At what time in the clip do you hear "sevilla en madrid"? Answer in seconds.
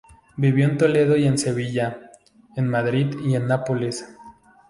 1.37-3.13